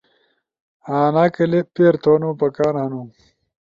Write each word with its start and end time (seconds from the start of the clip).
انا 1.01 1.25
کلپ 1.35 1.65
پیر 1.75 1.93
تھونو 2.03 2.29
پکار 2.39 2.73
ہنو۔ 2.81 3.01